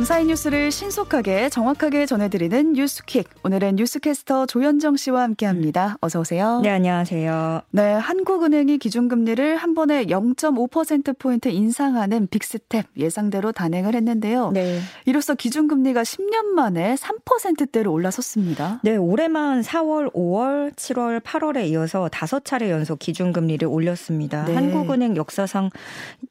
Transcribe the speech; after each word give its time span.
밤사이 0.00 0.24
뉴스를 0.24 0.70
신속하게 0.70 1.50
정확하게 1.50 2.06
전해드리는 2.06 2.72
뉴스퀵. 2.72 3.28
오늘은 3.44 3.76
뉴스캐스터 3.76 4.46
조현정 4.46 4.96
씨와 4.96 5.20
함께합니다. 5.24 5.98
어서 6.00 6.20
오세요. 6.20 6.60
네, 6.62 6.70
안녕하세요. 6.70 7.60
네, 7.72 7.92
한국은행이 7.92 8.78
기준금리를 8.78 9.56
한 9.56 9.74
번에 9.74 10.06
0.5% 10.06 11.18
포인트 11.18 11.50
인상하는 11.50 12.28
빅스텝 12.28 12.86
예상대로 12.96 13.52
단행을 13.52 13.94
했는데요. 13.94 14.52
네. 14.52 14.80
이로써 15.04 15.34
기준금리가 15.34 16.00
10년 16.00 16.46
만에 16.46 16.94
3%대로 16.94 17.92
올라섰습니다. 17.92 18.80
네, 18.82 18.96
올해만 18.96 19.60
4월, 19.60 20.10
5월, 20.14 20.74
7월, 20.76 21.20
8월에 21.20 21.68
이어서 21.68 22.08
다섯 22.08 22.46
차례 22.46 22.70
연속 22.70 23.00
기준금리를 23.00 23.68
올렸습니다. 23.68 24.46
네. 24.46 24.54
한국은행 24.54 25.18
역사상 25.18 25.68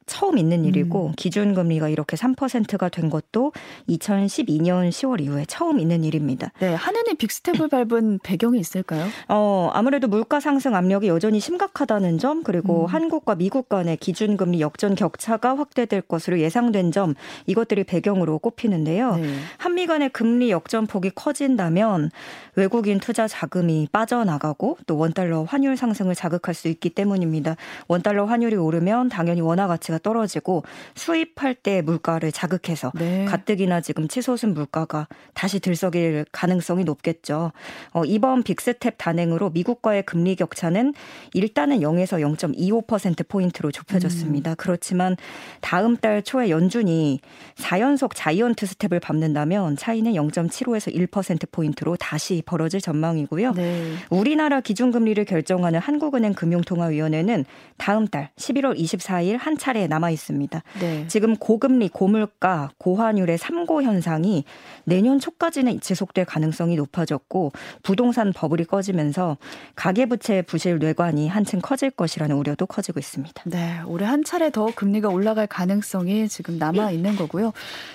처음 0.08 0.40
있는 0.40 0.66
일이고 0.66 1.10
음. 1.10 1.14
기준금리가 1.16 1.90
이렇게 1.90 2.18
3%가 2.18 2.90
된 2.90 3.12
것도 3.12 3.52
2012년 3.90 4.90
10월 4.90 5.22
이후에 5.22 5.46
처음 5.46 5.80
있는 5.80 6.04
일입니다. 6.04 6.52
네, 6.60 6.74
한은이 6.74 7.16
빅스텝을 7.16 7.68
밟은 7.70 8.20
배경이 8.24 8.60
있을까요? 8.60 9.08
어, 9.28 9.70
아무래도 9.74 10.08
물가 10.08 10.40
상승 10.40 10.76
압력이 10.76 11.08
여전히 11.08 11.40
심각하다는 11.40 12.18
점, 12.18 12.44
그리고 12.44 12.84
음. 12.84 12.86
한국과 12.86 13.36
미국 13.36 13.70
간의 13.70 13.98
기준 13.98 14.38
금리 14.38 14.62
역전 14.62 14.96
격차가 14.96 15.58
확대될 15.58 16.02
것으로 16.02 16.40
예상된 16.40 16.92
점, 16.92 17.16
이것들이 17.46 17.84
배경으로 17.84 18.40
꼽히는데요. 18.40 19.16
네. 19.16 19.36
한미 19.58 19.88
간의 19.88 20.10
금리 20.10 20.52
역전 20.52 20.88
폭이 20.88 21.12
커진다면 21.16 22.12
외국인 22.56 23.00
투자 23.00 23.28
자금이 23.28 23.88
빠져나가고 23.92 24.78
또 24.86 24.98
원달러 24.98 25.44
환율 25.44 25.78
상승을 25.78 26.16
자극할 26.16 26.54
수 26.54 26.68
있기 26.68 26.90
때문입니다. 26.92 27.56
원달러 27.88 28.26
환율이 28.26 28.56
오르면 28.56 29.10
당연히 29.10 29.42
원화 29.42 29.68
가치가 29.68 29.98
떨어지고 29.98 30.64
수입할 30.96 31.56
때 31.56 31.82
물가를 31.82 32.32
자극해서 32.32 32.92
네. 32.96 33.26
가뜩이나 33.50 33.82
지금 33.82 34.08
치솟은 34.08 34.54
물가가 34.54 35.08
다시 35.34 35.60
들썩일 35.60 36.26
가능성이 36.32 36.84
높겠죠. 36.84 37.52
어, 37.92 38.06
이번 38.06 38.44
빅스텝 38.44 38.96
단행으로 38.98 39.50
미국과의 39.50 40.04
금리 40.04 40.36
격차는 40.36 40.94
일단은 41.34 41.80
0에서 41.80 42.20
0.25% 42.38 43.28
포인트로 43.28 43.72
좁혀졌습니다. 43.72 44.52
음. 44.52 44.56
그렇지만 44.58 45.18
다음 45.62 45.98
달 45.98 46.22
초에 46.22 46.50
연준이 46.50 47.20
4연속 47.56 48.12
자이언트 48.14 48.66
스텝을 48.68 49.00
밟는다면 49.00 49.78
차이는 49.78 50.14
0.75에서 50.14 50.94
1% 51.10 51.52
포인트로 51.52 51.96
다시 51.98 52.44
벌어질 52.46 52.82
전망이고요. 52.82 53.54
네. 53.54 53.94
우리나라 54.12 54.62
기준금리를 54.62 55.24
결정하는 55.26 55.80
한국은행 55.80 56.34
금융통화위원회는 56.34 57.46
다음 57.78 58.08
달 58.08 58.30
11월 58.36 58.78
24일 58.78 59.38
한 59.40 59.58
차례 59.58 59.88
남아 59.88 60.12
있습니다. 60.12 60.62
네. 60.80 61.06
지금 61.08 61.36
고금리, 61.36 61.90
고물가, 61.90 62.72
고환율의 62.78 63.39
삼고 63.40 63.82
현상이 63.82 64.44
내년 64.84 65.20
초까지는 65.20 65.80
지속될 65.80 66.26
가능성이 66.26 66.76
높아졌고 66.76 67.52
부동산 67.82 68.32
버블이 68.34 68.66
꺼지면서 68.66 69.38
가계부채 69.76 70.44
부실 70.44 70.78
뇌관이 70.78 71.28
한층 71.28 71.60
커질 71.60 71.90
것이라는 71.90 72.36
우려도 72.36 72.68
커지고 72.68 73.00
있습니다. 73.00 73.44
네, 73.46 73.80
올해 73.88 74.06
한 74.06 74.24
차례 74.24 74.52
더 74.52 74.68
금리가 74.76 75.10
올라갈 75.10 75.48
가능성이 75.48 76.28
지금 76.28 76.58
남아 76.58 76.92
있는 76.92 77.16
거고요. 77.16 77.54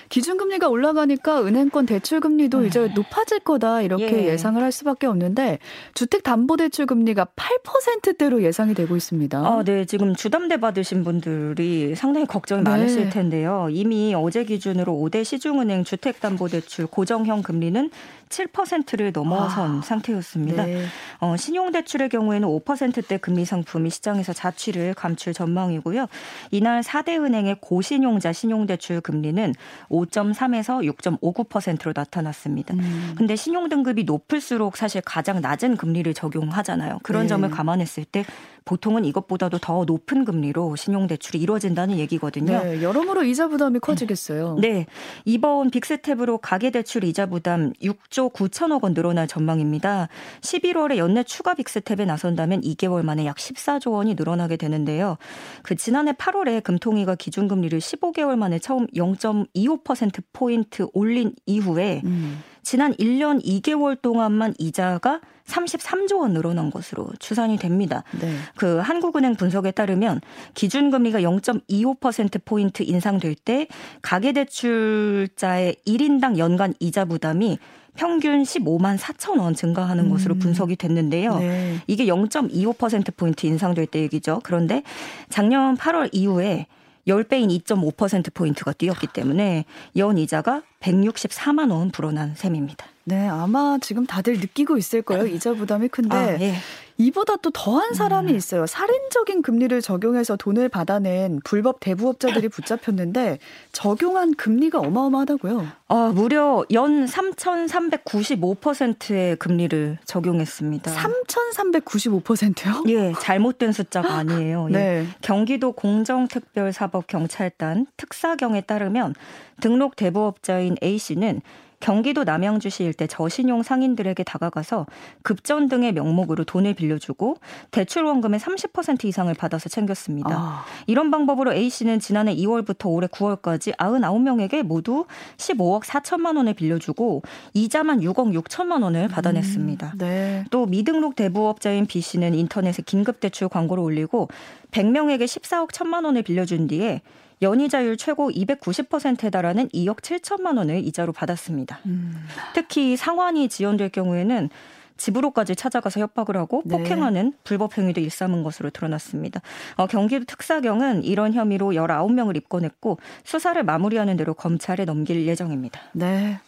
기준금리가 0.09 0.67
올라가니까 0.67 1.43
은행권 1.43 1.85
대출 1.85 2.19
금리도 2.19 2.61
네. 2.61 2.67
이제 2.67 2.87
높아질 2.95 3.39
거다 3.39 3.81
이렇게 3.81 4.27
예. 4.27 4.37
상을할 4.37 4.71
수밖에 4.71 5.07
없는데 5.07 5.59
주택담보대출 5.93 6.85
금리가 6.85 7.27
8%대로 7.35 8.43
예상이 8.43 8.73
되고 8.73 8.95
있습니다. 8.95 9.37
아, 9.37 9.63
네, 9.63 9.85
지금 9.85 10.15
주담대 10.15 10.59
받으신 10.59 11.03
분들이 11.03 11.95
상당히 11.95 12.25
걱정이 12.25 12.63
네. 12.63 12.69
많으실 12.69 13.09
텐데요. 13.09 13.67
이미 13.71 14.13
어제 14.15 14.43
기준으로 14.43 14.93
5대 14.93 15.23
시중은행 15.25 15.83
주택담보대출 15.83 16.87
고정형 16.87 17.41
금리는 17.41 17.89
7%를 18.29 19.11
넘어선 19.11 19.79
아, 19.79 19.81
상태였습니다. 19.81 20.65
네. 20.65 20.85
어, 21.19 21.35
신용대출의 21.37 22.09
경우에는 22.09 22.47
5%대 22.47 23.17
금리 23.17 23.45
상품이 23.45 23.89
시장에서 23.89 24.33
자취를 24.33 24.93
감출 24.93 25.33
전망이고요. 25.33 26.07
이날 26.51 26.81
4대 26.81 27.23
은행의 27.23 27.57
고신용자 27.61 28.33
신용대출 28.33 29.01
금리는 29.01 29.53
5.3에서 29.89 30.83
6.59%로 30.95 31.93
나타났습니다. 31.95 32.73
음. 32.73 33.13
근데 33.17 33.35
신용 33.35 33.69
등급이 33.69 34.03
높을수록 34.03 34.77
사실 34.77 35.01
가장 35.01 35.41
낮은 35.41 35.77
금리를 35.77 36.13
적용하잖아요. 36.13 36.99
그런 37.03 37.23
네. 37.23 37.27
점을 37.27 37.49
감안했을 37.49 38.05
때 38.05 38.25
보통은 38.65 39.05
이것보다도 39.05 39.59
더 39.59 39.85
높은 39.85 40.25
금리로 40.25 40.75
신용대출이 40.75 41.39
이루어진다는 41.39 41.99
얘기거든요. 41.99 42.63
네, 42.63 42.81
여러모로 42.81 43.23
이자 43.23 43.47
부담이 43.47 43.79
커지겠어요. 43.79 44.57
네, 44.59 44.87
이번 45.23 45.69
빅스텝으로 45.69 46.39
가계대출 46.39 47.03
이자 47.03 47.27
부담 47.27 47.73
6조 47.73 48.33
9천억 48.33 48.83
원 48.83 48.95
늘어날 48.95 49.27
전망입니다. 49.27 50.09
11월에 50.41 50.97
연내 50.97 51.23
추가 51.23 51.53
빅스텝에 51.53 52.05
나선다면 52.05 52.61
2개월 52.61 53.03
만에 53.03 53.25
약 53.25 53.37
14조 53.37 53.91
원이 53.91 54.15
늘어나게 54.15 54.57
되는데요. 54.57 55.17
그 55.61 55.75
지난해 55.75 56.13
8월에 56.13 56.63
금통위가 56.63 57.15
기준금리를 57.15 57.77
15개월 57.79 58.35
만에 58.35 58.57
처음 58.57 58.87
0.25% 58.87 60.23
포인트 60.33 60.87
올린 60.93 61.33
이후에 61.45 62.01
음. 62.03 62.41
지난 62.65 62.93
1년 62.95 63.45
2개월 63.45 64.01
동안만 64.01 64.55
이자가 64.57 65.21
33조 65.45 66.21
원 66.21 66.33
늘어난 66.33 66.71
것으로 66.71 67.07
추산이 67.19 67.57
됩니다. 67.57 68.03
네. 68.19 68.35
그 68.55 68.79
한국은행 68.79 69.35
분석에 69.35 69.69
따르면 69.69 70.19
기준금리가 70.55 71.21
0.25% 71.21 72.43
포인트 72.43 72.81
인상될 72.81 73.35
때 73.35 73.67
가계대출자의 74.01 75.75
1인당 75.85 76.39
연간 76.39 76.73
이자 76.79 77.05
부담이 77.05 77.59
평균 77.95 78.41
15만 78.41 78.97
4천 78.97 79.39
원 79.39 79.53
증가하는 79.53 80.05
음. 80.05 80.09
것으로 80.09 80.33
분석이 80.33 80.75
됐는데요. 80.75 81.37
네. 81.37 81.75
이게 81.85 82.07
0.25% 82.07 83.15
포인트 83.15 83.45
인상될 83.45 83.85
때 83.85 84.01
얘기죠. 84.01 84.41
그런데 84.43 84.81
작년 85.29 85.77
8월 85.77 86.09
이후에 86.11 86.65
10배인 87.07 87.49
2.5% 87.63 88.33
포인트가 88.33 88.73
뛰었기 88.73 89.07
때문에 89.07 89.65
연 89.95 90.17
이자가 90.17 90.63
164만 90.79 91.71
원 91.71 91.91
불어난 91.91 92.35
셈입니다. 92.35 92.85
네, 93.03 93.27
아마 93.27 93.77
지금 93.81 94.05
다들 94.05 94.39
느끼고 94.39 94.77
있을 94.77 95.03
거예요. 95.03 95.27
이자 95.27 95.53
부담이 95.53 95.89
큰데 95.89 96.15
아, 96.15 96.39
예. 96.39 96.55
이보다 96.97 97.35
또 97.37 97.49
더한 97.51 97.93
사람이 97.93 98.31
음. 98.31 98.37
있어요. 98.37 98.65
살인적인 98.65 99.41
금리를 99.41 99.81
적용해서 99.81 100.37
돈을 100.37 100.69
받아낸 100.69 101.41
불법 101.43 101.81
대부업자들이 101.81 102.47
붙잡혔는데 102.47 103.39
적용한 103.73 104.35
금리가 104.35 104.79
어마어마하다고요. 104.79 105.67
아, 105.89 106.11
무려 106.15 106.63
연 106.71 107.05
3,395%의 107.05 109.35
금리를 109.35 109.97
적용했습니다. 110.05 110.89
3,395%요? 110.91 112.83
예, 112.87 113.11
잘못된 113.19 113.73
숫자가 113.73 114.15
아니에요. 114.15 114.67
예. 114.69 114.73
네. 114.73 115.05
경기도 115.21 115.73
공정특별사법경찰단 115.73 117.87
특사경에 117.97 118.61
따르면 118.61 119.15
등록 119.61 119.95
대부업자인 119.95 120.75
A 120.81 120.97
씨는 120.97 121.41
경기도 121.85 122.23
남양주시 122.23 122.83
일대 122.83 123.05
저신용 123.05 123.61
상인들에게 123.61 124.23
다가가서 124.23 124.87
급전 125.21 125.69
등의 125.69 125.93
명목으로 125.93 126.43
돈을 126.43 126.73
빌려주고 126.73 127.37
대출 127.69 128.05
원금의 128.05 128.39
30% 128.39 129.05
이상을 129.05 129.31
받아서 129.35 129.69
챙겼습니다. 129.69 130.31
아. 130.31 130.65
이런 130.87 131.11
방법으로 131.11 131.53
A 131.53 131.69
씨는 131.69 131.99
지난해 131.99 132.35
2월부터 132.35 132.89
올해 132.89 133.05
9월까지 133.05 133.77
99명에게 133.77 134.63
모두 134.63 135.05
15억 135.37 135.83
4천만 135.83 136.37
원을 136.37 136.55
빌려주고 136.55 137.21
이자만 137.53 137.99
6억 137.99 138.35
6천만 138.35 138.81
원을 138.81 139.07
받아냈습니다. 139.07 139.91
음, 139.93 139.97
네. 139.99 140.43
또 140.49 140.65
미등록 140.65 141.15
대부업자인 141.15 141.85
B 141.85 142.01
씨는 142.01 142.33
인터넷에 142.33 142.81
긴급 142.83 143.19
대출 143.19 143.47
광고를 143.47 143.83
올리고 143.83 144.29
100명에게 144.75 145.23
14억 145.23 145.71
1천만 145.71 146.05
원을 146.05 146.21
빌려준 146.21 146.67
뒤에 146.67 147.01
연이자율 147.41 147.97
최고 147.97 148.29
290%에 148.29 149.29
달하는 149.29 149.67
2억 149.69 150.01
7천만 150.01 150.57
원을 150.57 150.85
이자로 150.85 151.13
받았습니다. 151.13 151.79
음. 151.85 152.25
특히 152.53 152.95
상환이 152.95 153.49
지연될 153.49 153.89
경우에는 153.89 154.49
집으로까지 154.97 155.55
찾아가서 155.57 155.99
협박을 155.99 156.37
하고 156.37 156.61
네. 156.65 156.77
폭행하는 156.77 157.33
불법 157.43 157.77
행위도 157.77 157.99
일삼은 157.99 158.43
것으로 158.43 158.69
드러났습니다. 158.69 159.41
어, 159.75 159.87
경기도 159.87 160.23
특사경은 160.23 161.03
이런 161.03 161.33
혐의로 161.33 161.71
19명을 161.71 162.37
입건했고 162.37 162.97
수사를 163.25 163.61
마무리하는 163.61 164.15
대로 164.15 164.33
검찰에 164.33 164.85
넘길 164.85 165.27
예정입니다. 165.27 165.81
네. 165.93 166.39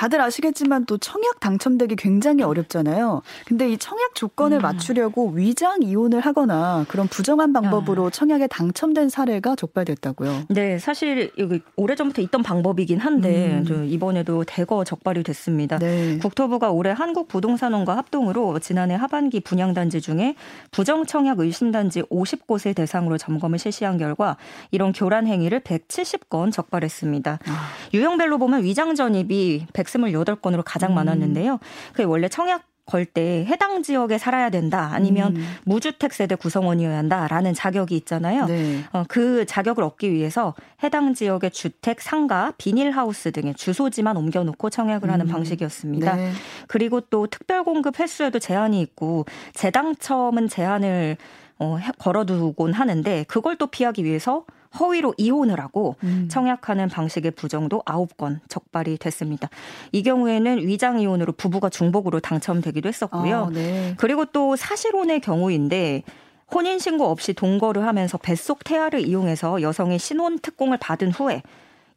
다들 0.00 0.18
아시겠지만 0.22 0.86
또 0.86 0.96
청약 0.96 1.40
당첨되기 1.40 1.94
굉장히 1.96 2.42
어렵잖아요. 2.42 3.20
근데 3.44 3.68
이 3.68 3.76
청약 3.76 4.14
조건을 4.14 4.60
음. 4.60 4.62
맞추려고 4.62 5.28
위장 5.32 5.82
이혼을 5.82 6.20
하거나 6.20 6.86
그런 6.88 7.06
부정한 7.06 7.52
방법으로 7.52 8.06
아. 8.06 8.10
청약에 8.10 8.46
당첨된 8.46 9.10
사례가 9.10 9.56
적발됐다고요. 9.56 10.44
네, 10.48 10.78
사실 10.78 11.30
오래전부터 11.76 12.22
있던 12.22 12.42
방법이긴 12.42 12.98
한데 12.98 13.62
음. 13.68 13.88
이번에도 13.90 14.42
대거 14.44 14.84
적발이 14.84 15.22
됐습니다. 15.22 15.78
네. 15.78 16.16
국토부가 16.16 16.70
올해 16.70 16.92
한국부동산원과 16.92 17.98
합동으로 17.98 18.58
지난해 18.58 18.94
하반기 18.94 19.40
분양단지 19.40 20.00
중에 20.00 20.34
부정 20.70 21.04
청약 21.04 21.40
의심단지 21.40 22.04
50곳을 22.04 22.74
대상으로 22.74 23.18
점검을 23.18 23.58
실시한 23.58 23.98
결과 23.98 24.38
이런 24.70 24.94
교란 24.94 25.26
행위를 25.26 25.60
170건 25.60 26.52
적발했습니다. 26.52 27.38
아. 27.44 27.68
유형별로 27.92 28.38
보면 28.38 28.64
위장 28.64 28.94
전입이 28.94 29.66
128건으로 29.90 30.62
가장 30.64 30.92
음. 30.92 30.94
많았는데요. 30.96 31.58
그게 31.92 32.04
원래 32.04 32.28
청약 32.28 32.70
걸때 32.90 33.46
해당 33.48 33.82
지역에 33.82 34.18
살아야 34.18 34.50
된다 34.50 34.90
아니면 34.92 35.36
음. 35.36 35.56
무주택 35.64 36.12
세대 36.12 36.34
구성원이어야 36.34 36.98
한다라는 36.98 37.54
자격이 37.54 37.96
있잖아요. 37.98 38.46
네. 38.46 38.84
어, 38.92 39.04
그 39.08 39.46
자격을 39.46 39.84
얻기 39.84 40.12
위해서 40.12 40.54
해당 40.82 41.14
지역의 41.14 41.52
주택, 41.52 42.00
상가, 42.00 42.52
비닐하우스 42.58 43.30
등의 43.30 43.54
주소지만 43.54 44.16
옮겨놓고 44.16 44.70
청약을 44.70 45.10
하는 45.10 45.26
음. 45.26 45.30
방식이었습니다. 45.30 46.16
네. 46.16 46.32
그리고 46.66 47.00
또 47.00 47.26
특별 47.28 47.62
공급 47.62 48.00
횟수에도 48.00 48.38
제한이 48.38 48.80
있고 48.80 49.24
재당첨은 49.54 50.48
제한을 50.48 51.16
어, 51.58 51.78
걸어두곤 51.98 52.72
하는데 52.72 53.24
그걸 53.28 53.56
또 53.56 53.66
피하기 53.68 54.04
위해서 54.04 54.44
허위로 54.78 55.14
이혼을 55.16 55.58
하고 55.60 55.96
음. 56.04 56.28
청약하는 56.30 56.88
방식의 56.88 57.32
부정도 57.32 57.82
9건 57.84 58.40
적발이 58.48 58.98
됐습니다. 58.98 59.48
이 59.92 60.02
경우에는 60.02 60.58
위장 60.66 61.00
이혼으로 61.00 61.32
부부가 61.32 61.68
중복으로 61.68 62.20
당첨되기도 62.20 62.88
했었고요. 62.88 63.46
아, 63.46 63.50
네. 63.50 63.94
그리고 63.96 64.24
또 64.26 64.56
사실혼의 64.56 65.20
경우인데 65.20 66.04
혼인신고 66.52 67.06
없이 67.06 67.32
동거를 67.32 67.86
하면서 67.86 68.18
뱃속 68.18 68.64
태아를 68.64 69.00
이용해서 69.00 69.62
여성의 69.62 69.98
신혼 69.98 70.38
특공을 70.38 70.78
받은 70.78 71.12
후에 71.12 71.42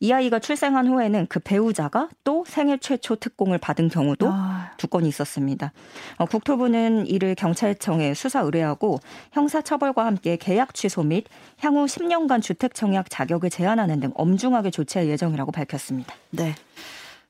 이 0.03 0.11
아이가 0.11 0.37
출생한 0.37 0.85
후에는 0.89 1.27
그 1.29 1.39
배우자가 1.39 2.09
또 2.25 2.43
생애 2.45 2.75
최초 2.75 3.15
특공을 3.15 3.57
받은 3.57 3.87
경우도 3.87 4.27
아. 4.29 4.71
두 4.75 4.87
건이 4.87 5.07
있었습니다. 5.07 5.71
어, 6.17 6.25
국토부는 6.25 7.07
이를 7.07 7.35
경찰청에 7.35 8.13
수사 8.13 8.41
의뢰하고 8.41 8.99
형사처벌과 9.31 10.05
함께 10.05 10.35
계약 10.35 10.73
취소 10.73 11.03
및 11.03 11.23
향후 11.61 11.85
10년간 11.85 12.41
주택 12.41 12.73
청약 12.75 13.09
자격을 13.09 13.49
제한하는 13.49 14.01
등 14.01 14.11
엄중하게 14.15 14.71
조치할 14.71 15.07
예정이라고 15.07 15.53
밝혔습니다. 15.53 16.13
네. 16.31 16.53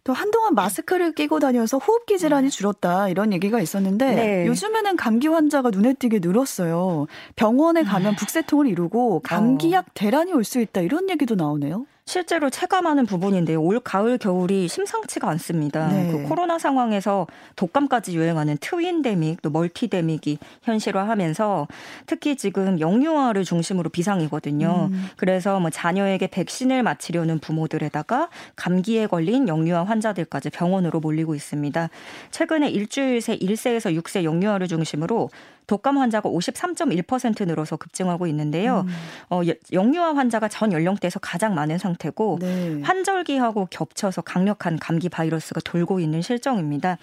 또 0.03 0.11
한동안 0.13 0.55
마스크를 0.55 1.13
끼고 1.13 1.39
다녀서 1.39 1.77
호흡기 1.77 2.17
질환이 2.17 2.47
음. 2.47 2.49
줄었다 2.49 3.07
이런 3.07 3.33
얘기가 3.33 3.61
있었는데 3.61 4.15
네. 4.15 4.47
요즘에는 4.47 4.95
감기 4.95 5.27
환자가 5.27 5.69
눈에 5.69 5.93
띄게 5.93 6.21
늘었어요. 6.23 7.05
병원에 7.35 7.83
가면 7.83 8.13
아. 8.13 8.15
북새통을 8.15 8.65
이루고 8.65 9.19
감기약 9.19 9.85
어. 9.85 9.91
대란이 9.93 10.33
올 10.33 10.43
수 10.43 10.59
있다 10.59 10.81
이런 10.81 11.07
얘기도 11.11 11.35
나오네요. 11.35 11.85
실제로 12.05 12.49
체감하는 12.49 13.05
부분인데요. 13.05 13.61
올 13.61 13.79
가을 13.79 14.17
겨울이 14.17 14.67
심상치가 14.67 15.29
않습니다. 15.29 15.87
네. 15.87 16.11
그 16.11 16.23
코로나 16.27 16.59
상황에서 16.59 17.27
독감까지 17.55 18.15
유행하는 18.15 18.57
트윈데믹 18.59 19.41
또 19.41 19.49
멀티데믹이 19.49 20.37
현실화하면서 20.63 21.67
특히 22.05 22.35
지금 22.35 22.79
영유아를 22.79 23.45
중심으로 23.45 23.89
비상이거든요. 23.89 24.89
음. 24.91 25.05
그래서 25.15 25.59
뭐 25.61 25.69
자녀에게 25.69 26.27
백신을 26.27 26.83
맞히려는 26.83 27.39
부모들에다가 27.39 28.29
감기에 28.57 29.07
걸린 29.07 29.47
영유아 29.47 29.85
환자들까지 29.85 30.49
병원으로 30.49 30.99
몰리고 30.99 31.35
있습니다. 31.35 31.89
최근에 32.31 32.69
일주일 32.69 33.21
새 33.21 33.37
1세에서 33.37 33.97
6세 34.01 34.23
영유아를 34.25 34.67
중심으로 34.67 35.29
독감 35.67 35.97
환자가 35.97 36.29
53.1% 36.29 37.45
늘어서 37.47 37.77
급증하고 37.77 38.27
있는데요. 38.27 38.85
음. 38.87 38.93
어, 39.29 39.41
영유아 39.71 40.15
환자가 40.15 40.47
전 40.47 40.71
연령대에서 40.71 41.19
가장 41.19 41.55
많은 41.55 41.77
상태고 41.77 42.37
네. 42.41 42.81
환절기하고 42.81 43.67
겹쳐서 43.69 44.21
강력한 44.21 44.77
감기 44.77 45.09
바이러스가 45.09 45.61
돌고 45.63 45.99
있는 45.99 46.21
실정입니다. 46.21 46.97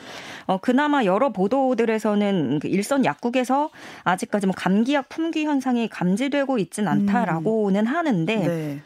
어, 0.47 0.59
그나마 0.59 1.05
여러 1.05 1.31
보도들에서는 1.31 2.61
그 2.61 2.69
일선 2.69 3.05
약국에서 3.05 3.71
아직까지 4.05 4.47
뭐 4.47 4.55
감기약 4.57 5.09
품귀 5.09 5.45
현상이 5.45 5.89
감지되고 5.89 6.59
있진 6.59 6.89
않다라고는 6.89 7.87
하는데 7.87 8.37
네. 8.37 8.81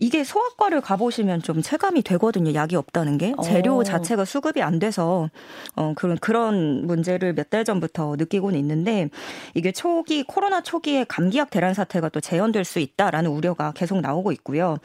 이게 0.00 0.24
소아과를 0.24 0.80
가보시면 0.80 1.42
좀 1.42 1.62
체감이 1.62 2.02
되거든요. 2.02 2.52
약이 2.52 2.74
없다는 2.76 3.16
게 3.16 3.32
재료 3.44 3.76
오. 3.76 3.80
어. 3.80 3.84
자체가 3.84 4.24
수급이 4.24 4.60
안 4.60 4.78
돼서 4.78 5.30
어 5.76 5.92
그런 5.94 6.18
그런 6.18 6.86
문제를 6.86 7.32
몇 7.34 7.44
달 7.50 7.64
전부터 7.64 8.16
느끼고는 8.16 8.58
있는데 8.58 9.08
이게 9.54 9.70
초기 9.70 10.24
코로나 10.24 10.62
초기에 10.62 11.04
감기약 11.04 11.50
대란 11.50 11.74
사태가 11.74 12.08
또 12.08 12.20
재현될 12.20 12.64
수 12.64 12.80
있다라는 12.80 13.30
우려가 13.30 13.72
계속 13.72 14.00
나오고 14.00 14.32
있고요. 14.32 14.78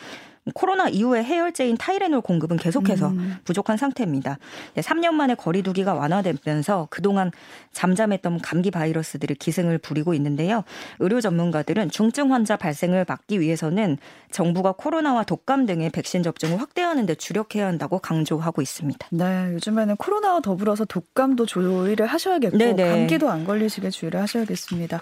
코로나 0.53 0.89
이후에 0.89 1.23
해열제인 1.23 1.77
타이레놀 1.77 2.21
공급은 2.21 2.57
계속해서 2.57 3.09
음. 3.09 3.37
부족한 3.43 3.77
상태입니다. 3.77 4.37
3년 4.75 5.11
만에 5.11 5.35
거리두기가 5.35 5.93
완화되면서 5.93 6.87
그동안 6.89 7.31
잠잠했던 7.71 8.39
감기 8.39 8.71
바이러스들이 8.71 9.35
기승을 9.35 9.77
부리고 9.77 10.13
있는데요. 10.13 10.63
의료 10.99 11.21
전문가들은 11.21 11.91
중증 11.91 12.33
환자 12.33 12.57
발생을 12.57 13.05
막기 13.07 13.39
위해서는 13.39 13.97
정부가 14.31 14.73
코로나와 14.73 15.23
독감 15.23 15.65
등의 15.65 15.89
백신 15.89 16.23
접종을 16.23 16.59
확대하는 16.59 17.05
데 17.05 17.15
주력해야 17.15 17.67
한다고 17.67 17.99
강조하고 17.99 18.61
있습니다. 18.61 19.07
네, 19.11 19.53
요즘에는 19.53 19.95
코로나와 19.97 20.39
더불어서 20.41 20.85
독감도 20.85 21.45
주의를 21.45 22.05
하셔야겠고 22.05 22.57
네네. 22.57 22.89
감기도 22.89 23.29
안 23.29 23.45
걸리시게 23.45 23.89
주의를 23.89 24.21
하셔야겠습니다. 24.21 25.01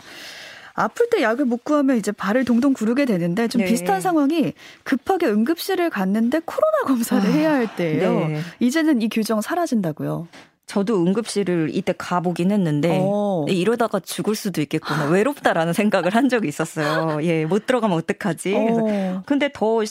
아플 0.78 1.10
때 1.10 1.24
약을 1.24 1.46
못 1.46 1.64
구하면 1.64 1.98
이제 1.98 2.12
발을 2.12 2.46
동동 2.46 2.74
구르게 2.74 3.06
되는데 3.06 3.48
좀 3.48 3.62
네. 3.62 3.68
비슷한 3.68 4.00
상황이 4.00 4.54
급하게 4.84 5.26
응급실을 5.26 5.90
갔는데 5.90 6.40
코로나 6.46 6.84
검사를 6.86 7.28
아, 7.28 7.34
해야 7.34 7.52
할 7.52 7.76
때예요. 7.76 8.28
네. 8.28 8.40
이제는 8.60 9.02
이 9.02 9.10
규정 9.10 9.42
사라진다고요. 9.42 10.28
저도 10.68 11.02
응급실을 11.04 11.72
이때 11.74 11.96
가보긴 11.98 12.52
했는데 12.52 13.00
어. 13.02 13.46
이러다가 13.50 14.00
죽을 14.00 14.36
수도 14.36 14.62
있겠구나 14.62 15.06
외롭다라는 15.06 15.74
생각을 15.74 16.14
한 16.14 16.30
적이 16.30 16.50
있었어요. 16.50 17.24
예, 17.24 17.46
못 17.46 17.66
들어가면 17.66 17.98
어떡하지? 17.98 18.54
어. 18.56 19.24
근데 19.26 19.50
더 19.52 19.82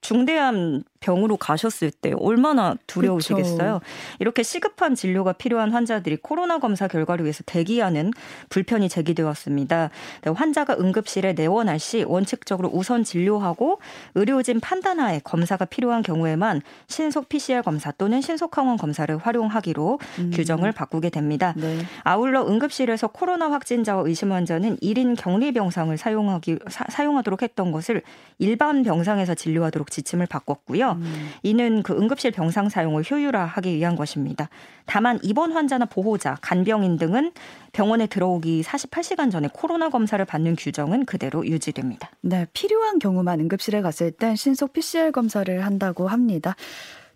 중대한 0.00 0.82
병으로 1.02 1.36
가셨을 1.36 1.90
때 1.90 2.14
얼마나 2.16 2.76
두려우시겠어요. 2.86 3.80
그쵸. 3.80 3.92
이렇게 4.20 4.42
시급한 4.42 4.94
진료가 4.94 5.32
필요한 5.34 5.70
환자들이 5.72 6.16
코로나 6.22 6.58
검사 6.58 6.88
결과를 6.88 7.24
위해서 7.24 7.42
대기하는 7.44 8.12
불편이 8.48 8.88
제기되었습니다. 8.88 9.90
네, 10.22 10.30
환자가 10.30 10.76
응급실에 10.78 11.34
내원할 11.34 11.78
시 11.78 12.04
원칙적으로 12.04 12.70
우선 12.72 13.04
진료하고 13.04 13.80
의료진 14.14 14.60
판단하에 14.60 15.20
검사가 15.24 15.64
필요한 15.66 16.02
경우에만 16.02 16.62
신속 16.86 17.28
PCR 17.28 17.62
검사 17.62 17.90
또는 17.92 18.20
신속 18.20 18.56
항원 18.56 18.76
검사를 18.76 19.14
활용하기로 19.16 19.98
음. 20.20 20.30
규정을 20.32 20.72
바꾸게 20.72 21.10
됩니다. 21.10 21.52
네. 21.56 21.78
아울러 22.04 22.46
응급실에서 22.46 23.08
코로나 23.08 23.50
확진자와 23.50 24.04
의심 24.06 24.32
환자는 24.32 24.76
1인 24.76 25.16
격리 25.18 25.52
병상을 25.52 25.96
사용하기 25.98 26.58
사, 26.68 27.04
용하도록 27.04 27.42
했던 27.42 27.72
것을 27.72 28.02
일반 28.38 28.82
병상에서 28.84 29.34
진료하도록 29.34 29.90
지침을 29.90 30.26
바꿨고요. 30.26 30.91
음. 30.92 31.30
이는 31.42 31.82
그 31.82 31.92
응급실 31.92 32.30
병상 32.32 32.68
사용을 32.68 33.04
효율화하기 33.08 33.74
위한 33.76 33.96
것입니다. 33.96 34.48
다만 34.86 35.18
입원 35.22 35.52
환자나 35.52 35.86
보호자, 35.86 36.36
간병인 36.40 36.96
등은 36.96 37.32
병원에 37.72 38.06
들어오기 38.06 38.62
48시간 38.62 39.30
전에 39.30 39.48
코로나 39.52 39.88
검사를 39.88 40.22
받는 40.24 40.56
규정은 40.56 41.04
그대로 41.04 41.46
유지됩니다. 41.46 42.10
네, 42.20 42.46
필요한 42.52 42.98
경우만 42.98 43.40
응급실에 43.40 43.80
갔을 43.82 44.10
땐 44.10 44.36
신속 44.36 44.72
PCR 44.72 45.10
검사를 45.12 45.64
한다고 45.64 46.08
합니다. 46.08 46.54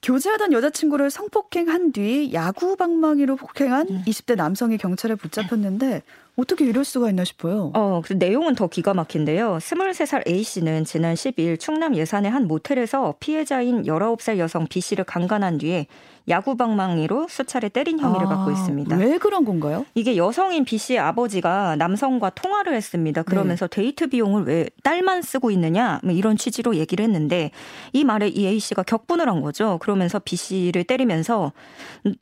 교제하던 0.06 0.52
여자친구를 0.52 1.10
성폭행한 1.10 1.90
뒤 1.90 2.32
야구 2.32 2.76
방망이로 2.76 3.34
폭행한 3.34 3.88
음. 3.90 4.02
20대 4.06 4.36
남성이 4.36 4.78
경찰에 4.78 5.16
붙잡혔는데 5.16 6.02
어떻게 6.36 6.64
이럴 6.64 6.84
수가 6.84 7.10
있나 7.10 7.24
싶어요. 7.24 7.72
어, 7.74 8.02
그 8.04 8.12
내용은 8.12 8.54
더 8.54 8.68
기가 8.68 8.94
막힌데요. 8.94 9.58
23살 9.58 10.28
A씨는 10.28 10.84
지난 10.84 11.14
10일 11.14 11.58
충남 11.58 11.96
예산의 11.96 12.30
한 12.30 12.46
모텔에서 12.46 13.16
피해자인 13.18 13.82
19살 13.82 14.38
여성 14.38 14.68
B씨를 14.68 15.02
강간한 15.02 15.58
뒤에 15.58 15.88
야구 16.28 16.56
방망이로 16.56 17.28
수차례 17.28 17.68
때린 17.68 18.00
혐의를 18.00 18.26
아, 18.26 18.30
받고 18.30 18.50
있습니다. 18.50 18.96
왜 18.96 19.18
그런 19.18 19.44
건가요? 19.44 19.86
이게 19.94 20.16
여성인 20.16 20.64
B 20.64 20.76
씨의 20.76 20.98
아버지가 20.98 21.76
남성과 21.76 22.30
통화를 22.30 22.74
했습니다. 22.74 23.22
그러면서 23.22 23.68
네. 23.68 23.76
데이트 23.76 24.08
비용을 24.08 24.44
왜 24.44 24.68
딸만 24.82 25.22
쓰고 25.22 25.50
있느냐 25.52 26.00
뭐 26.02 26.12
이런 26.12 26.36
취지로 26.36 26.76
얘기를 26.76 27.04
했는데 27.04 27.50
이 27.92 28.04
말에 28.04 28.28
이 28.28 28.46
A 28.46 28.58
씨가 28.58 28.82
격분을 28.82 29.28
한 29.28 29.40
거죠. 29.40 29.78
그러면서 29.80 30.18
B 30.18 30.36
씨를 30.36 30.84
때리면서 30.84 31.52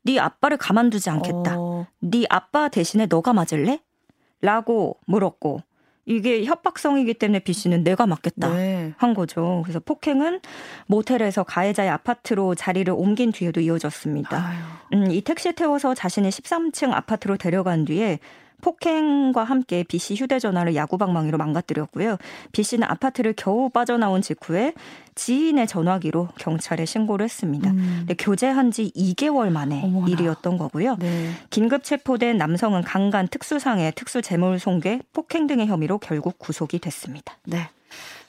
네 0.02 0.18
아빠를 0.18 0.58
가만두지 0.58 1.08
않겠다. 1.08 1.56
어. 1.58 1.86
네 2.00 2.24
아빠 2.28 2.68
대신에 2.68 3.06
너가 3.06 3.32
맞을래? 3.32 3.80
라고 4.42 4.98
물었고 5.06 5.62
이게 6.06 6.44
협박성이기 6.44 7.14
때문에 7.14 7.38
B 7.40 7.52
씨는 7.52 7.82
내가 7.82 8.06
맞겠다 8.06 8.54
네. 8.54 8.92
한 8.98 9.14
거죠. 9.14 9.62
그래서 9.64 9.80
폭행은 9.80 10.40
모텔에서 10.86 11.44
가해자의 11.44 11.88
아파트로 11.90 12.54
자리를 12.54 12.92
옮긴 12.92 13.32
뒤에도 13.32 13.60
이어졌습니다. 13.60 14.52
음, 14.92 15.10
이 15.10 15.22
택시 15.22 15.52
태워서 15.52 15.94
자신의 15.94 16.30
13층 16.30 16.92
아파트로 16.92 17.36
데려간 17.38 17.84
뒤에 17.86 18.18
폭행과 18.64 19.44
함께 19.44 19.84
B 19.86 19.98
씨 19.98 20.14
휴대전화를 20.14 20.74
야구방망이로 20.74 21.36
망가뜨렸고요. 21.36 22.16
B 22.52 22.62
씨는 22.62 22.88
아파트를 22.88 23.34
겨우 23.36 23.68
빠져나온 23.68 24.22
직후에 24.22 24.72
지인의 25.14 25.66
전화기로 25.66 26.28
경찰에 26.38 26.86
신고를 26.86 27.24
했습니다. 27.24 27.70
음. 27.70 27.96
근데 28.00 28.14
교제한 28.14 28.70
지 28.70 28.90
2개월 28.96 29.50
만에 29.50 29.82
어머나. 29.84 30.08
일이었던 30.08 30.56
거고요. 30.56 30.96
네. 30.98 31.30
긴급 31.50 31.84
체포된 31.84 32.38
남성은 32.38 32.82
강간 32.82 33.28
특수상해, 33.28 33.92
특수재물 33.94 34.58
손괴, 34.58 35.00
폭행 35.12 35.46
등의 35.46 35.66
혐의로 35.66 35.98
결국 35.98 36.38
구속이 36.38 36.78
됐습니다. 36.78 37.36
네. 37.44 37.68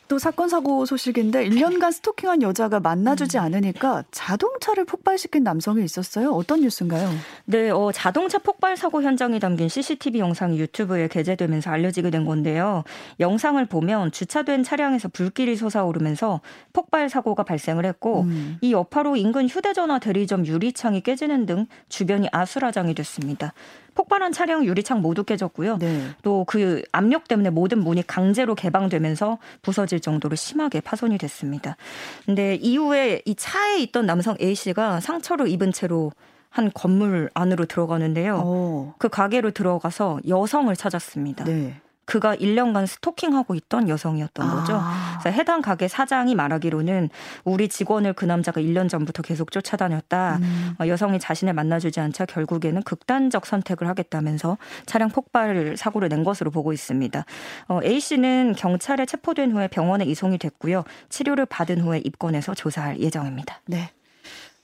또 0.08 0.20
사건 0.20 0.50
사고 0.50 0.86
소식인데 0.86 1.50
1년간 1.50 1.92
스토킹한 1.92 2.42
여자가 2.42 2.80
만나주지 2.80 3.38
음. 3.38 3.44
않으니까 3.44 4.04
자동차를 4.12 4.86
폭발시킨 4.86 5.44
남성이 5.44 5.84
있었어요. 5.84 6.32
어떤 6.32 6.62
뉴스인가요? 6.62 7.10
네, 7.46 7.70
어, 7.72 7.92
자동차 7.92 8.38
폭발 8.38 8.78
사고 8.78 9.02
현장이 9.02 9.40
담긴 9.40 9.68
CCTV 9.68 10.20
영상이 10.20 10.60
유튜브에 10.60 11.08
게재되면서 11.08 11.72
알려지게 11.72 12.12
된 12.12 12.26
건데요. 12.26 12.84
영상을 13.20 13.64
보면 13.66 14.12
주차된 14.12 14.64
차량에서 14.64 15.10
불길이 15.10 15.56
솟아오르면서 15.56 16.42
폭발 16.74 17.10
사고가 17.10 17.44
발생을 17.44 17.86
했고 17.86 18.22
음. 18.22 18.58
이 18.62 18.74
여파로 18.74 19.16
인근 19.16 19.48
휴대전화 19.48 20.00
대리점 20.00 20.46
유리창이 20.46 21.02
깨지는 21.02 21.46
등 21.46 21.66
주변이 21.90 22.28
아수라장이 22.32 22.94
됐습니다. 22.94 23.54
폭발한 23.96 24.32
차량 24.32 24.64
유리창 24.66 25.02
모두 25.02 25.24
깨졌고요. 25.24 25.78
네. 25.78 26.10
또그 26.22 26.84
압력 26.92 27.28
때문에 27.28 27.50
모든 27.50 27.80
문이 27.80 28.06
강제로 28.06 28.54
개방되면서 28.54 29.40
부서질 29.62 30.02
정도로 30.02 30.36
심하게 30.36 30.82
파손이 30.82 31.18
됐습니다. 31.18 31.78
근데 32.26 32.56
이후에 32.56 33.22
이 33.26 33.36
차에 33.36 33.80
있던 33.80 34.06
남성 34.06 34.36
A 34.40 34.54
씨가 34.54 35.00
상처를 35.00 35.48
입은 35.48 35.72
채로 35.72 36.12
한 36.50 36.72
건물 36.74 37.30
안으로 37.34 37.66
들어가는데요. 37.66 38.38
오. 38.38 38.94
그 38.98 39.10
가게로 39.10 39.52
들어가서 39.52 40.20
여성을 40.28 40.74
찾았습니다. 40.76 41.44
네. 41.46 41.82
그가 42.06 42.36
1년간 42.36 42.88
스토킹하고 42.88 43.56
있던 43.56 43.90
여성이었던 43.90 44.50
거죠. 44.50 44.74
아. 44.76 45.18
그래서 45.20 45.36
해당 45.36 45.62
가게 45.62 45.88
사장이 45.88 46.36
말하기로는 46.36 47.10
우리 47.44 47.68
직원을 47.68 48.14
그 48.14 48.26
남자가 48.26 48.62
1년 48.62 48.90
전부터 48.90 49.24
계속 49.24 49.52
쫓아다녔다. 49.52 50.38
음. 50.42 50.76
어, 50.80 50.88
여성이 50.88 51.20
자신을 51.20 51.54
만나주지 51.54 52.00
않자 52.00 52.26
결국에는 52.26 52.84
극단적 52.84 53.46
선택을 53.46 53.88
하겠다면서 53.88 54.58
차량 54.86 55.10
폭발 55.10 55.76
사고를 55.78 56.10
낸 56.10 56.24
것으로 56.24 56.52
보고 56.52 56.74
있습니다. 56.74 57.26
어, 57.68 57.80
A 57.84 58.00
씨는 58.00 58.54
경찰에 58.58 59.06
체포된 59.06 59.52
후에 59.52 59.68
병원에 59.68 60.06
이송이 60.06 60.38
됐고요. 60.38 60.84
치료를 61.10 61.46
받은 61.46 61.82
후에 61.82 62.00
입건해서 62.04 62.54
조사할 62.54 63.00
예정입니다. 63.00 63.62
네. 63.66 63.90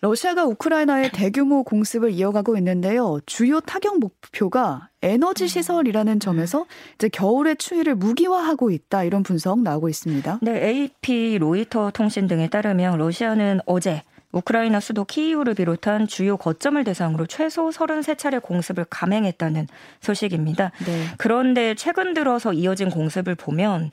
러시아가 0.02 0.46
우크라이나에 0.46 1.12
대규모 1.12 1.64
공습을 1.64 2.12
이어가고 2.12 2.58
있는데요. 2.58 3.20
주요 3.28 3.60
타격 3.60 4.00
목표가 4.00 4.90
에너지 5.04 5.48
시설이라는 5.48 6.20
점에서 6.20 6.66
이제 6.96 7.08
겨울의 7.08 7.58
추위를 7.58 7.94
무기화하고 7.96 8.72
있다 8.72 9.04
이런 9.04 9.22
분석 9.22 9.62
나오고 9.62 9.90
있습니다. 9.90 10.40
네, 10.42 10.68
AP 10.68 11.38
로이터 11.38 11.92
통신 11.92 12.28
등에 12.28 12.50
따르면 12.50 12.98
러시아는 12.98 13.60
어제 13.68 14.02
우크라이나 14.32 14.80
수도 14.80 15.06
키이우를 15.06 15.54
비롯한 15.54 16.08
주요 16.08 16.36
거점을 16.36 16.84
대상으로 16.84 17.28
최소 17.28 17.70
33차례 17.70 18.42
공습을 18.42 18.86
감행했다는 18.90 19.68
소식입니다. 20.00 20.72
네. 20.86 21.06
그런데 21.18 21.76
최근 21.76 22.14
들어서 22.14 22.54
이어진 22.54 22.90
공습을 22.90 23.36
보면 23.36 23.92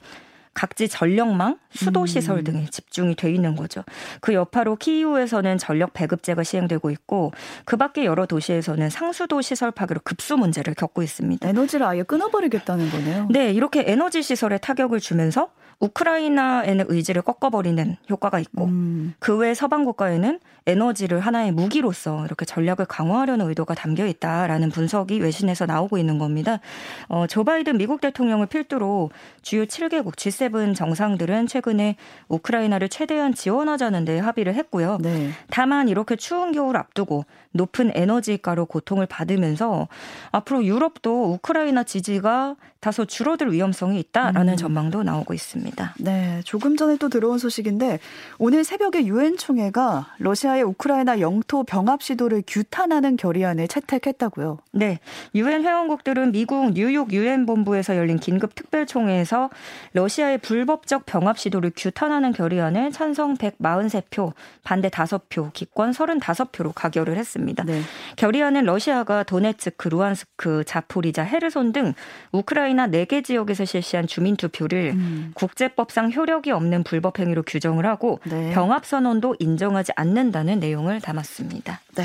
각지 0.58 0.88
전력망, 0.88 1.56
수도 1.70 2.04
시설 2.04 2.38
음. 2.38 2.44
등에 2.44 2.66
집중이 2.66 3.14
돼 3.14 3.30
있는 3.30 3.54
거죠. 3.54 3.84
그 4.20 4.34
여파로 4.34 4.74
키이우에서는 4.74 5.56
전력 5.56 5.92
배급제가 5.92 6.42
시행되고 6.42 6.90
있고 6.90 7.30
그 7.64 7.76
밖에 7.76 8.04
여러 8.04 8.26
도시에서는 8.26 8.90
상수도 8.90 9.40
시설 9.40 9.70
파괴로 9.70 10.00
급수 10.02 10.36
문제를 10.36 10.74
겪고 10.74 11.04
있습니다. 11.04 11.48
에너지를 11.48 11.86
아예 11.86 12.02
끊어버리겠다는 12.02 12.90
거네요. 12.90 13.28
네, 13.30 13.52
이렇게 13.52 13.84
에너지 13.86 14.20
시설에 14.20 14.58
타격을 14.58 14.98
주면서 14.98 15.50
우크라이나에는 15.78 16.86
의지를 16.88 17.22
꺾어버리는 17.22 17.96
효과가 18.10 18.40
있고 18.40 18.64
음. 18.64 19.14
그외 19.20 19.54
서방 19.54 19.84
국가에는 19.84 20.40
에너지를 20.68 21.20
하나의 21.20 21.50
무기로서 21.50 22.24
이렇게 22.26 22.44
전략을 22.44 22.84
강화하려는 22.84 23.48
의도가 23.48 23.74
담겨 23.74 24.06
있다라는 24.06 24.70
분석이 24.70 25.18
외신에서 25.18 25.64
나오고 25.64 25.96
있는 25.96 26.18
겁니다. 26.18 26.60
어, 27.08 27.26
조 27.26 27.42
바이든 27.42 27.78
미국 27.78 28.02
대통령을 28.02 28.46
필두로 28.46 29.10
주요 29.40 29.64
7개국 29.64 30.16
G7 30.16 30.76
정상들은 30.76 31.46
최근에 31.46 31.96
우크라이나를 32.28 32.90
최대한 32.90 33.34
지원하자는 33.34 34.04
데 34.04 34.18
합의를 34.18 34.54
했고요. 34.54 34.98
네. 35.00 35.30
다만 35.50 35.88
이렇게 35.88 36.16
추운 36.16 36.52
겨울 36.52 36.76
앞두고 36.76 37.24
높은 37.52 37.90
에너지가로 37.94 38.66
고통을 38.66 39.06
받으면서 39.06 39.88
앞으로 40.32 40.64
유럽도 40.64 41.32
우크라이나 41.32 41.84
지지가 41.84 42.56
다소 42.80 43.04
줄어들 43.04 43.52
위험성이 43.52 43.98
있다라는 43.98 44.54
음. 44.54 44.56
전망도 44.56 45.02
나오고 45.02 45.34
있습니다. 45.34 45.94
네, 45.98 46.40
조금 46.44 46.76
전에 46.76 46.96
또 46.96 47.08
들어온 47.08 47.38
소식인데 47.38 47.98
오늘 48.38 48.62
새벽에 48.62 49.04
유엔 49.06 49.36
총회가 49.36 50.14
러시아의 50.18 50.62
우크라이나 50.62 51.18
영토 51.18 51.64
병합 51.64 52.02
시도를 52.02 52.44
규탄하는 52.46 53.16
결의안을 53.16 53.66
채택했다고요. 53.66 54.58
네, 54.70 55.00
유엔 55.34 55.64
회원국들은 55.64 56.30
미국 56.30 56.72
뉴욕 56.72 57.12
유엔 57.12 57.46
본부에서 57.46 57.96
열린 57.96 58.20
긴급 58.20 58.54
특별 58.54 58.86
총회에서 58.86 59.50
러시아의 59.94 60.38
불법적 60.38 61.04
병합 61.04 61.36
시도를 61.36 61.72
규탄하는 61.76 62.32
결의안을 62.32 62.92
찬성 62.92 63.36
143표, 63.36 64.34
반대 64.62 64.88
5표, 64.88 65.52
기권 65.52 65.90
35표로 65.90 66.72
가결을 66.76 67.16
했습니다. 67.16 67.64
네. 67.64 67.80
결의안은 68.14 68.64
러시아가 68.64 69.24
도네츠크, 69.24 69.88
루안스크, 69.88 70.62
자포리자, 70.64 71.24
헤르손 71.24 71.72
등 71.72 71.94
우크라이나 72.30 72.67
우크라이나 72.68 72.88
4개 72.88 73.24
지역에서 73.24 73.64
실시한 73.64 74.06
주민 74.06 74.36
투표를 74.36 74.92
음. 74.94 75.30
국제법상 75.34 76.12
효력이 76.12 76.50
없는 76.50 76.84
불법 76.84 77.18
행위로 77.18 77.42
규정을 77.42 77.86
하고 77.86 78.20
네. 78.24 78.52
병합 78.52 78.84
선언도 78.84 79.36
인정하지 79.38 79.92
않는다는 79.96 80.60
내용을 80.60 81.00
담았습니다. 81.00 81.80
네. 81.96 82.04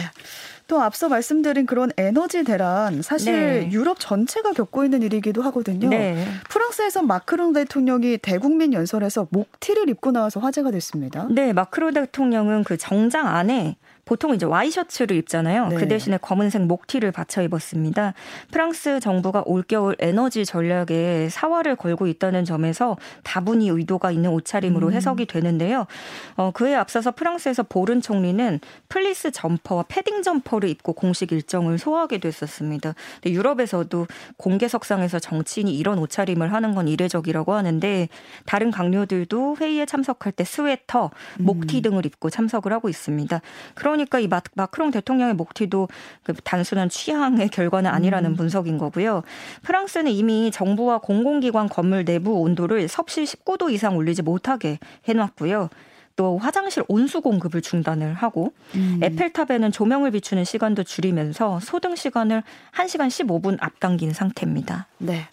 또 0.68 0.82
앞서 0.82 1.10
말씀드린 1.10 1.66
그런 1.66 1.92
에너지 1.98 2.44
대란 2.44 3.02
사실 3.02 3.34
네. 3.34 3.72
유럽 3.72 4.00
전체가 4.00 4.54
겪고 4.54 4.84
있는 4.84 5.02
일이기도 5.02 5.42
하거든요. 5.44 5.90
네. 5.90 6.26
프랑스에서 6.50 7.02
마크롱 7.04 7.54
대통령이 7.54 8.18
대국민 8.20 8.74
연설에서 8.74 9.28
목티를 9.30 9.90
입고 9.90 10.12
나와서 10.12 10.40
화제가 10.40 10.72
됐습니다. 10.72 11.28
네, 11.30 11.54
마크롱 11.54 11.94
대통령은 11.94 12.64
그 12.64 12.78
정장 12.78 13.28
안에 13.28 13.76
보통 14.06 14.36
이제 14.36 14.46
와이셔츠를 14.46 15.16
입잖아요. 15.16 15.68
네. 15.68 15.76
그 15.78 15.88
대신에 15.88 16.18
검은색 16.18 16.64
목티를 16.64 17.12
받쳐 17.12 17.42
입었습니다. 17.44 18.14
프랑스 18.52 19.00
정부가 19.00 19.44
올겨울 19.46 19.96
에너지 20.00 20.46
전략에 20.46 21.30
사활을 21.30 21.78
걸고 21.78 22.08
있다는 22.08 22.44
점에서 22.44 22.98
다분히 23.24 23.70
의도가 23.70 24.12
있는 24.12 24.32
옷차림으로 24.32 24.88
음. 24.88 24.94
해석이 24.94 25.26
되는데요. 25.26 25.88
어, 26.36 26.52
그에 26.52 26.76
앞서서 26.76 27.12
프랑스에서 27.12 27.64
보른 27.64 28.02
총리는 28.02 28.60
플리스 28.90 29.32
점퍼와 29.32 29.86
패딩 29.88 30.22
점퍼 30.22 30.53
를 30.60 30.70
입고 30.70 30.94
공식 30.94 31.32
일정을 31.32 31.78
소화하게 31.78 32.20
됐었습니다. 32.20 32.94
근데 33.22 33.36
유럽에서도 33.36 34.08
공개석상에서 34.38 35.20
정치인이 35.20 35.76
이런 35.76 35.98
옷차림을 36.00 36.54
하는 36.54 36.76
건 36.76 36.88
이례적이라고 36.88 37.54
하는데 37.54 38.10
다른 38.46 38.72
각료들도 38.72 39.58
회의에 39.60 39.86
참석할 39.86 40.32
때 40.34 40.44
스웨터, 40.44 41.12
목티 41.40 41.78
음. 41.78 41.82
등을 41.82 42.06
입고 42.06 42.30
참석을 42.30 42.72
하고 42.72 42.90
있습니다. 42.90 43.42
그러니까 43.76 44.20
이 44.20 44.28
마, 44.28 44.42
마크롱 44.56 44.92
대통령의 44.92 45.34
목티도 45.34 45.88
그 46.24 46.34
단순한 46.44 46.90
취향의 46.90 47.50
결과는 47.50 47.90
아니라는 47.90 48.32
음. 48.32 48.36
분석인 48.36 48.78
거고요. 48.78 49.24
프랑스는 49.64 50.12
이미 50.12 50.52
정부와 50.52 51.00
공공기관 51.00 51.70
건물 51.70 52.06
내부 52.06 52.40
온도를 52.42 52.88
섭씨 52.88 53.24
19도 53.24 53.72
이상 53.72 53.96
올리지 53.96 54.22
못하게 54.22 54.80
해놨고요. 55.08 55.70
또 56.16 56.38
화장실 56.38 56.84
온수 56.88 57.22
공급을 57.22 57.62
중단을 57.62 58.14
하고 58.14 58.54
음. 58.76 59.00
에펠탑에는 59.02 59.72
조명을 59.72 60.12
비추는 60.12 60.44
시간도 60.44 60.84
줄이면서 60.84 61.60
소등 61.60 61.96
시간을 61.96 62.44
1시간 62.76 63.08
15분 63.08 63.58
앞당긴 63.60 64.14
상태입니다. 64.14 64.88
네. 65.00 65.28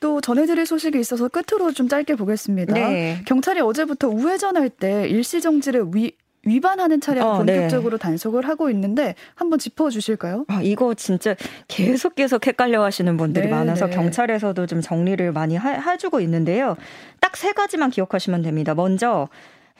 또 0.00 0.20
전해드릴 0.20 0.66
소식이 0.66 0.98
있어서 0.98 1.28
끝으로 1.28 1.72
좀 1.72 1.88
짧게 1.88 2.16
보겠습니다. 2.16 2.74
네. 2.74 3.22
경찰이 3.26 3.60
어제부터 3.60 4.08
우회전할 4.08 4.70
때 4.70 5.08
일시 5.08 5.40
정지를 5.40 5.86
위, 5.94 6.12
위반하는 6.42 7.00
차량 7.00 7.28
어, 7.28 7.42
네. 7.44 7.54
본격적으로 7.54 7.96
네. 7.98 8.02
단속을 8.02 8.46
하고 8.48 8.70
있는데 8.70 9.14
한번 9.34 9.58
짚어주실까요? 9.58 10.44
아, 10.48 10.60
이거 10.62 10.94
진짜 10.94 11.34
계속 11.68 12.14
계속 12.16 12.46
헷갈려 12.46 12.82
하시는 12.82 13.16
분들이 13.16 13.46
네, 13.46 13.50
많아서 13.50 13.86
네. 13.86 13.94
경찰에서도 13.94 14.66
좀 14.66 14.80
정리를 14.80 15.32
많이 15.32 15.56
하, 15.56 15.70
해주고 15.70 16.20
있는데요. 16.20 16.76
딱 17.20 17.34
세 17.36 17.52
가지만 17.52 17.90
기억하시면 17.90 18.42
됩니다. 18.42 18.74
먼저 18.74 19.28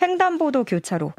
횡단보도 0.00 0.64
교차로. 0.64 1.12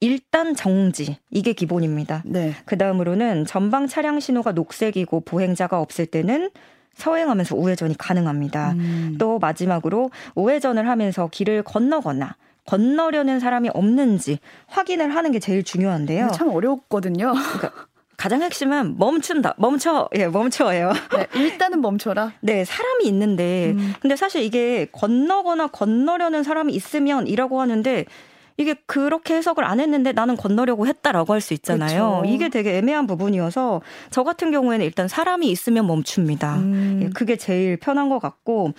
일단 0.00 0.54
정지 0.54 1.16
이게 1.30 1.52
기본입니다. 1.52 2.22
네. 2.26 2.52
그 2.66 2.76
다음으로는 2.76 3.46
전방 3.46 3.86
차량 3.86 4.20
신호가 4.20 4.52
녹색이고 4.52 5.20
보행자가 5.20 5.80
없을 5.80 6.06
때는 6.06 6.50
서행하면서 6.94 7.56
우회전이 7.56 7.96
가능합니다. 7.96 8.72
음. 8.72 9.16
또 9.18 9.38
마지막으로 9.38 10.10
우회전을 10.34 10.88
하면서 10.88 11.28
길을 11.28 11.62
건너거나 11.62 12.36
건너려는 12.66 13.38
사람이 13.38 13.70
없는지 13.72 14.38
확인을 14.66 15.14
하는 15.14 15.32
게 15.32 15.38
제일 15.38 15.62
중요한데요. 15.62 16.30
참 16.34 16.48
어렵거든요. 16.48 17.32
그러니까 17.32 17.72
가장 18.16 18.42
핵심은 18.42 18.96
멈춘다. 18.98 19.54
멈춰. 19.58 20.08
예, 20.16 20.26
멈춰예요. 20.26 20.92
네, 21.16 21.26
일단은 21.34 21.80
멈춰라. 21.80 22.32
네, 22.40 22.64
사람이 22.64 23.04
있는데 23.06 23.72
음. 23.76 23.94
근데 24.00 24.16
사실 24.16 24.42
이게 24.42 24.86
건너거나 24.92 25.66
건너려는 25.68 26.42
사람이 26.42 26.72
있으면이라고 26.72 27.60
하는데 27.60 28.04
이게 28.58 28.74
그렇게 28.86 29.34
해석을 29.34 29.64
안 29.64 29.80
했는데 29.80 30.12
나는 30.12 30.34
건너려고 30.36 30.86
했다라고 30.86 31.34
할 31.34 31.42
수 31.42 31.52
있잖아요. 31.52 32.22
그쵸. 32.22 32.32
이게 32.34 32.48
되게 32.48 32.78
애매한 32.78 33.06
부분이어서 33.06 33.82
저 34.10 34.24
같은 34.24 34.50
경우에는 34.50 34.84
일단 34.86 35.08
사람이 35.08 35.46
있으면 35.50 35.86
멈춥니다. 35.86 36.56
음. 36.56 37.00
예, 37.02 37.08
그게 37.10 37.36
제일 37.36 37.76
편한 37.76 38.08
것 38.08 38.18
같고 38.18 38.72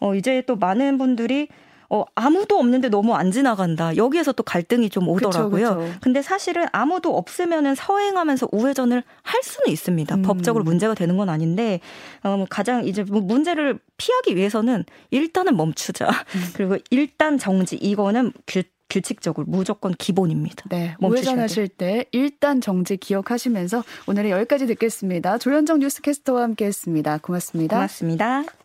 어 0.00 0.14
이제 0.16 0.42
또 0.48 0.56
많은 0.56 0.98
분들이 0.98 1.46
어, 1.92 2.04
아무도 2.14 2.56
없는데 2.56 2.88
너무 2.88 3.14
안 3.14 3.32
지나간다. 3.32 3.96
여기에서 3.96 4.30
또 4.30 4.44
갈등이 4.44 4.90
좀 4.90 5.08
오더라고요. 5.08 5.68
그쵸, 5.68 5.80
그쵸. 5.80 5.98
근데 6.00 6.22
사실은 6.22 6.66
아무도 6.70 7.16
없으면은 7.16 7.74
서행하면서 7.74 8.48
우회전을 8.52 9.02
할 9.22 9.42
수는 9.42 9.72
있습니다. 9.72 10.14
음. 10.14 10.22
법적으로 10.22 10.62
문제가 10.62 10.94
되는 10.94 11.16
건 11.16 11.28
아닌데, 11.28 11.80
어, 12.22 12.36
뭐 12.36 12.46
가장 12.48 12.86
이제 12.86 13.02
뭐 13.02 13.20
문제를 13.20 13.80
피하기 13.96 14.36
위해서는 14.36 14.84
일단은 15.10 15.56
멈추자. 15.56 16.06
음. 16.08 16.40
그리고 16.54 16.76
일단 16.90 17.38
정지. 17.38 17.76
이거는 17.76 18.32
규, 18.46 18.62
규칙적으로 18.88 19.46
무조건 19.48 19.92
기본입니다. 19.92 20.64
네. 20.68 20.94
우회전하실 21.00 21.68
때 21.68 22.04
일단 22.12 22.60
정지 22.60 22.96
기억하시면서 22.96 23.82
오늘은 24.06 24.30
여기까지 24.30 24.66
듣겠습니다. 24.66 25.38
조현정 25.38 25.78
뉴스캐스터와 25.80 26.42
함께 26.42 26.66
했습니다. 26.66 27.18
고맙습니다. 27.18 27.76
고맙습니다. 27.76 28.59